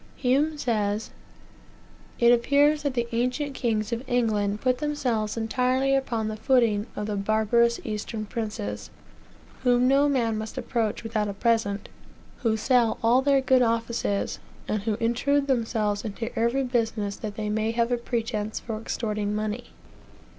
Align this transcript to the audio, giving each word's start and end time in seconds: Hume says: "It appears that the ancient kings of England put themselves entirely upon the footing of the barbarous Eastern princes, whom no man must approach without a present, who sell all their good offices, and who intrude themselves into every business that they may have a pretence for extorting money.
Hume 0.15 0.57
says: 0.57 1.11
"It 2.17 2.31
appears 2.31 2.81
that 2.81 2.95
the 2.95 3.07
ancient 3.11 3.53
kings 3.53 3.93
of 3.93 4.01
England 4.09 4.59
put 4.61 4.79
themselves 4.79 5.37
entirely 5.37 5.93
upon 5.95 6.27
the 6.27 6.35
footing 6.37 6.87
of 6.95 7.05
the 7.05 7.15
barbarous 7.15 7.79
Eastern 7.83 8.25
princes, 8.25 8.89
whom 9.61 9.87
no 9.87 10.09
man 10.09 10.39
must 10.39 10.57
approach 10.57 11.03
without 11.03 11.27
a 11.27 11.35
present, 11.35 11.87
who 12.37 12.57
sell 12.57 12.97
all 13.03 13.21
their 13.21 13.41
good 13.41 13.61
offices, 13.61 14.39
and 14.67 14.81
who 14.81 14.95
intrude 14.95 15.45
themselves 15.45 16.03
into 16.03 16.35
every 16.35 16.63
business 16.63 17.15
that 17.17 17.35
they 17.35 17.51
may 17.51 17.69
have 17.69 17.91
a 17.91 17.97
pretence 17.97 18.59
for 18.59 18.81
extorting 18.81 19.35
money. 19.35 19.65